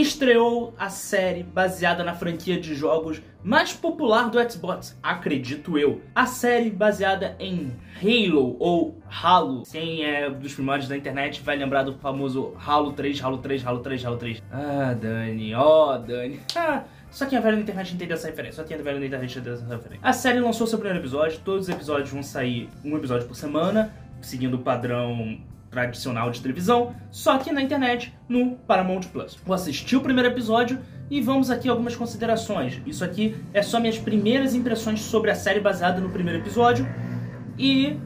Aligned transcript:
estreou 0.00 0.74
a 0.78 0.88
série 0.88 1.42
baseada 1.42 2.02
na 2.02 2.14
franquia 2.14 2.60
de 2.60 2.74
jogos 2.74 3.22
mais 3.42 3.72
popular 3.72 4.30
do 4.30 4.50
Xbox, 4.50 4.98
acredito 5.02 5.78
eu. 5.78 6.00
A 6.14 6.26
série 6.26 6.70
baseada 6.70 7.36
em 7.38 7.72
Halo 8.02 8.56
ou 8.58 8.98
Halo. 9.08 9.62
Quem 9.70 10.04
é 10.04 10.30
dos 10.30 10.54
primórdios 10.54 10.88
da 10.88 10.96
internet 10.96 11.42
vai 11.42 11.56
lembrar 11.56 11.82
do 11.82 11.94
famoso 11.94 12.54
Halo 12.58 12.92
3, 12.92 13.22
Halo 13.22 13.38
3, 13.38 13.66
Halo 13.66 13.80
3, 13.80 14.04
Halo 14.04 14.16
3. 14.16 14.42
Ah, 14.50 14.94
Dani, 14.98 15.54
ó, 15.54 15.94
oh, 15.94 15.98
Dani. 15.98 16.40
Ah, 16.56 16.84
só 17.10 17.26
quem 17.26 17.38
é 17.38 17.40
velho 17.40 17.56
na 17.56 17.62
internet 17.62 17.94
entende 17.94 18.12
essa 18.12 18.26
referência. 18.26 18.62
Só 18.62 18.66
quem 18.66 18.76
é 18.76 18.82
velho 18.82 18.98
na 18.98 19.06
internet 19.06 19.38
entende 19.38 19.54
essa 19.54 19.66
referência. 19.66 20.00
A 20.02 20.12
série 20.12 20.40
lançou 20.40 20.66
seu 20.66 20.78
primeiro 20.78 21.00
episódio. 21.00 21.38
Todos 21.44 21.68
os 21.68 21.74
episódios 21.74 22.10
vão 22.10 22.22
sair 22.22 22.68
um 22.84 22.96
episódio 22.96 23.28
por 23.28 23.36
semana, 23.36 23.94
seguindo 24.20 24.54
o 24.54 24.58
padrão 24.58 25.38
tradicional 25.74 26.30
de 26.30 26.40
televisão, 26.40 26.94
só 27.10 27.36
que 27.36 27.50
na 27.52 27.60
internet, 27.60 28.14
no 28.28 28.52
Paramount 28.56 29.00
Plus. 29.12 29.36
Vou 29.44 29.54
assistir 29.54 29.96
o 29.96 30.00
primeiro 30.00 30.30
episódio 30.30 30.78
e 31.10 31.20
vamos 31.20 31.50
aqui 31.50 31.68
algumas 31.68 31.96
considerações. 31.96 32.80
Isso 32.86 33.04
aqui 33.04 33.36
é 33.52 33.60
só 33.60 33.80
minhas 33.80 33.98
primeiras 33.98 34.54
impressões 34.54 35.00
sobre 35.00 35.30
a 35.30 35.34
série 35.34 35.60
baseada 35.60 36.00
no 36.00 36.10
primeiro 36.10 36.40
episódio. 36.40 36.86
E, 37.58 37.98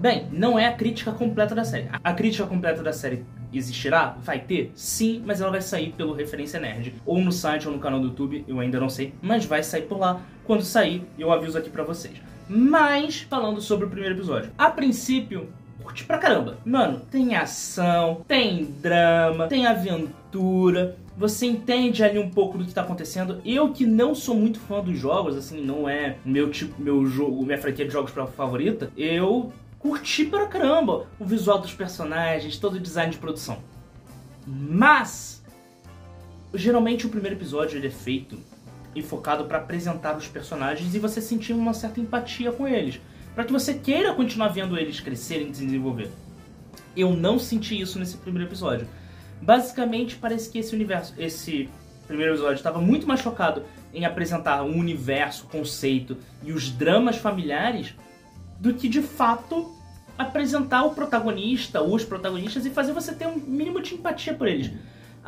bem, 0.00 0.28
não 0.32 0.58
é 0.58 0.66
a 0.66 0.72
crítica 0.72 1.10
completa 1.10 1.54
da 1.54 1.64
série. 1.64 1.88
A 2.02 2.12
crítica 2.12 2.46
completa 2.46 2.82
da 2.82 2.92
série 2.92 3.26
existirá? 3.52 4.16
Vai 4.22 4.38
ter? 4.38 4.70
Sim, 4.74 5.22
mas 5.26 5.40
ela 5.40 5.50
vai 5.50 5.60
sair 5.60 5.92
pelo 5.92 6.14
Referência 6.14 6.60
Nerd. 6.60 6.94
Ou 7.04 7.20
no 7.20 7.32
site 7.32 7.66
ou 7.66 7.74
no 7.74 7.80
canal 7.80 7.98
do 7.98 8.06
YouTube, 8.06 8.44
eu 8.46 8.60
ainda 8.60 8.78
não 8.78 8.88
sei, 8.88 9.12
mas 9.20 9.44
vai 9.44 9.62
sair 9.64 9.82
por 9.82 9.98
lá. 9.98 10.20
Quando 10.44 10.62
sair, 10.62 11.02
eu 11.18 11.32
aviso 11.32 11.58
aqui 11.58 11.68
pra 11.68 11.82
vocês. 11.82 12.14
Mas, 12.48 13.20
falando 13.20 13.60
sobre 13.60 13.86
o 13.86 13.90
primeiro 13.90 14.14
episódio. 14.14 14.50
A 14.56 14.70
princípio, 14.70 15.48
curti 15.82 16.04
pra 16.04 16.18
caramba. 16.18 16.58
Mano, 16.64 17.00
tem 17.10 17.36
ação, 17.36 18.24
tem 18.26 18.64
drama, 18.64 19.46
tem 19.48 19.66
aventura. 19.66 20.96
Você 21.16 21.46
entende 21.46 22.04
ali 22.04 22.18
um 22.18 22.30
pouco 22.30 22.58
do 22.58 22.64
que 22.64 22.72
tá 22.72 22.82
acontecendo. 22.82 23.40
Eu 23.44 23.72
que 23.72 23.84
não 23.86 24.14
sou 24.14 24.34
muito 24.34 24.60
fã 24.60 24.80
dos 24.80 24.98
jogos, 24.98 25.36
assim, 25.36 25.60
não 25.60 25.88
é 25.88 26.16
meu 26.24 26.50
tipo, 26.50 26.80
meu 26.80 27.06
jogo, 27.06 27.44
minha 27.44 27.58
franquia 27.58 27.84
de 27.84 27.92
jogos 27.92 28.12
favorita, 28.36 28.90
eu 28.96 29.52
curti 29.78 30.24
pra 30.24 30.46
caramba 30.46 31.06
o 31.18 31.24
visual 31.24 31.58
dos 31.58 31.72
personagens, 31.72 32.58
todo 32.58 32.74
o 32.74 32.80
design 32.80 33.10
de 33.10 33.18
produção. 33.18 33.58
Mas 34.46 35.42
geralmente 36.54 37.06
o 37.06 37.10
primeiro 37.10 37.36
episódio 37.36 37.78
ele 37.78 37.88
é 37.88 37.90
feito 37.90 38.38
e 38.94 39.02
focado 39.02 39.44
para 39.44 39.58
apresentar 39.58 40.16
os 40.16 40.26
personagens 40.26 40.94
e 40.94 40.98
você 40.98 41.20
sentir 41.20 41.52
uma 41.52 41.74
certa 41.74 42.00
empatia 42.00 42.50
com 42.50 42.66
eles 42.66 43.00
para 43.38 43.44
que 43.44 43.52
você 43.52 43.72
queira 43.72 44.12
continuar 44.14 44.48
vendo 44.48 44.76
eles 44.76 44.98
crescerem 44.98 45.50
e 45.50 45.54
se 45.54 45.64
desenvolver. 45.64 46.10
Eu 46.96 47.14
não 47.14 47.38
senti 47.38 47.80
isso 47.80 47.96
nesse 47.96 48.16
primeiro 48.16 48.48
episódio. 48.48 48.88
Basicamente, 49.40 50.16
parece 50.16 50.50
que 50.50 50.58
esse 50.58 50.74
universo, 50.74 51.14
esse 51.16 51.70
primeiro 52.08 52.32
episódio 52.32 52.56
estava 52.56 52.80
muito 52.80 53.06
mais 53.06 53.20
focado 53.20 53.62
em 53.94 54.04
apresentar 54.04 54.64
um 54.64 54.76
universo, 54.76 55.46
conceito 55.46 56.16
e 56.42 56.50
os 56.50 56.68
dramas 56.68 57.14
familiares 57.18 57.94
do 58.58 58.74
que 58.74 58.88
de 58.88 59.02
fato 59.02 59.72
apresentar 60.18 60.82
o 60.82 60.90
protagonista, 60.96 61.80
os 61.80 62.04
protagonistas 62.04 62.66
e 62.66 62.70
fazer 62.70 62.92
você 62.92 63.14
ter 63.14 63.28
um 63.28 63.36
mínimo 63.36 63.80
de 63.80 63.94
empatia 63.94 64.34
por 64.34 64.48
eles. 64.48 64.72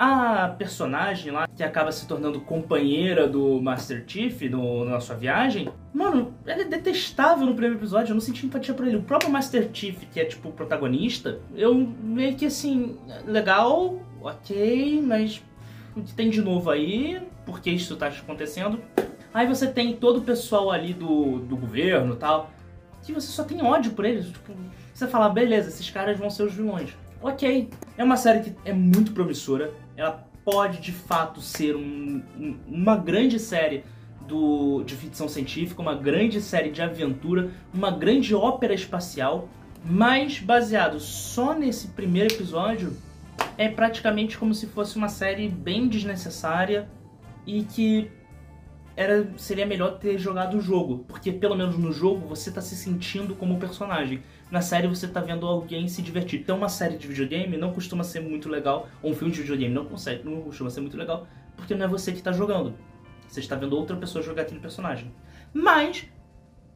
A 0.02 0.48
personagem 0.56 1.30
lá, 1.30 1.46
que 1.46 1.62
acaba 1.62 1.92
se 1.92 2.08
tornando 2.08 2.40
companheira 2.40 3.28
do 3.28 3.60
Master 3.60 4.02
Chief 4.06 4.48
no, 4.48 4.82
na 4.82 4.98
sua 4.98 5.14
viagem, 5.14 5.70
mano, 5.92 6.32
ela 6.46 6.62
é 6.62 6.64
detestável 6.64 7.44
no 7.44 7.52
primeiro 7.52 7.76
episódio, 7.76 8.12
eu 8.12 8.14
não 8.14 8.20
senti 8.22 8.46
empatia 8.46 8.72
por 8.72 8.86
ele. 8.86 8.96
O 8.96 9.02
próprio 9.02 9.30
Master 9.30 9.68
Chief, 9.70 10.06
que 10.10 10.18
é 10.18 10.24
tipo 10.24 10.48
o 10.48 10.52
protagonista, 10.52 11.38
eu 11.54 11.74
meio 11.74 12.34
que 12.34 12.46
assim, 12.46 12.96
legal, 13.26 14.00
ok, 14.22 15.02
mas 15.02 15.42
o 15.94 16.00
que 16.00 16.14
tem 16.14 16.30
de 16.30 16.40
novo 16.40 16.70
aí? 16.70 17.20
Por 17.44 17.60
que 17.60 17.68
isso 17.68 17.94
tá 17.94 18.06
acontecendo? 18.06 18.80
Aí 19.34 19.46
você 19.46 19.66
tem 19.66 19.94
todo 19.94 20.20
o 20.20 20.22
pessoal 20.22 20.70
ali 20.70 20.94
do, 20.94 21.40
do 21.40 21.58
governo 21.58 22.14
e 22.14 22.16
tal, 22.16 22.50
que 23.02 23.12
você 23.12 23.26
só 23.26 23.44
tem 23.44 23.62
ódio 23.62 23.92
por 23.92 24.06
eles. 24.06 24.28
Tipo, 24.28 24.54
você 24.94 25.06
fala, 25.06 25.28
beleza, 25.28 25.68
esses 25.68 25.90
caras 25.90 26.18
vão 26.18 26.30
ser 26.30 26.44
os 26.44 26.54
vilões 26.54 26.96
ok. 27.22 27.70
É 27.96 28.04
uma 28.04 28.16
série 28.16 28.40
que 28.40 28.54
é 28.64 28.72
muito 28.72 29.12
promissora. 29.12 29.72
Ela 29.96 30.26
pode 30.44 30.80
de 30.80 30.92
fato 30.92 31.40
ser 31.40 31.76
um, 31.76 32.22
um, 32.38 32.56
uma 32.66 32.96
grande 32.96 33.38
série 33.38 33.84
do, 34.26 34.82
de 34.84 34.94
ficção 34.94 35.28
científica, 35.28 35.82
uma 35.82 35.94
grande 35.94 36.40
série 36.40 36.70
de 36.70 36.80
aventura, 36.80 37.50
uma 37.74 37.90
grande 37.90 38.34
ópera 38.34 38.72
espacial, 38.72 39.48
mas 39.84 40.38
baseado 40.38 41.00
só 41.00 41.52
nesse 41.52 41.88
primeiro 41.88 42.32
episódio, 42.32 42.96
é 43.56 43.68
praticamente 43.68 44.38
como 44.38 44.54
se 44.54 44.66
fosse 44.66 44.96
uma 44.96 45.08
série 45.08 45.48
bem 45.48 45.88
desnecessária 45.88 46.88
e 47.46 47.62
que 47.64 48.10
era 49.00 49.26
seria 49.38 49.64
melhor 49.64 49.98
ter 49.98 50.18
jogado 50.18 50.58
o 50.58 50.60
jogo, 50.60 51.06
porque 51.08 51.32
pelo 51.32 51.56
menos 51.56 51.78
no 51.78 51.90
jogo 51.90 52.28
você 52.28 52.50
está 52.50 52.60
se 52.60 52.76
sentindo 52.76 53.34
como 53.34 53.58
personagem. 53.58 54.22
Na 54.50 54.60
série 54.60 54.86
você 54.86 55.06
está 55.06 55.22
vendo 55.22 55.46
alguém 55.46 55.88
se 55.88 56.02
divertir. 56.02 56.40
Então 56.40 56.58
uma 56.58 56.68
série 56.68 56.98
de 56.98 57.08
videogame 57.08 57.56
não 57.56 57.72
costuma 57.72 58.04
ser 58.04 58.20
muito 58.20 58.46
legal, 58.46 58.88
ou 59.02 59.12
um 59.12 59.14
filme 59.14 59.32
de 59.32 59.40
videogame 59.40 59.72
não 59.72 59.86
consegue, 59.86 60.22
não 60.28 60.42
costuma 60.42 60.68
ser 60.68 60.82
muito 60.82 60.98
legal, 60.98 61.26
porque 61.56 61.74
não 61.74 61.86
é 61.86 61.88
você 61.88 62.12
que 62.12 62.18
está 62.18 62.30
jogando. 62.30 62.74
Você 63.26 63.40
está 63.40 63.56
vendo 63.56 63.74
outra 63.74 63.96
pessoa 63.96 64.22
jogar 64.22 64.42
aquele 64.42 64.60
personagem. 64.60 65.10
Mas 65.54 66.06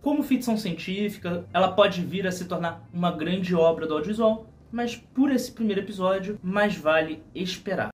como 0.01 0.23
ficção 0.23 0.57
científica, 0.57 1.45
ela 1.53 1.73
pode 1.73 2.01
vir 2.01 2.27
a 2.27 2.33
se 2.33 2.47
tornar 2.47 2.89
uma 2.91 3.11
grande 3.11 3.55
obra 3.55 3.87
do 3.87 3.93
audiovisual, 3.93 4.47
mas 4.73 4.97
por 4.97 5.31
esse 5.31 5.53
primeiro 5.53 5.83
episódio, 5.83 6.39
mais 6.43 6.75
vale 6.75 7.23
esperar. 7.35 7.83